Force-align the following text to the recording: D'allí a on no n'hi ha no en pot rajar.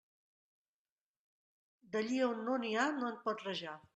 D'allí 1.95 2.19
a 2.23 2.31
on 2.31 2.41
no 2.47 2.57
n'hi 2.65 2.75
ha 2.79 2.89
no 2.99 3.13
en 3.13 3.23
pot 3.29 3.49
rajar. 3.49 3.79